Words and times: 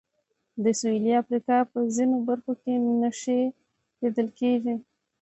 د 0.63 0.65
سوېلي 0.79 1.11
افریقا 1.21 1.57
په 1.71 1.79
ځینو 1.95 2.15
برخو 2.29 2.53
کې 2.61 2.73
نښې 3.01 3.41
لیدل 4.01 4.27
کېږي. 4.39 4.75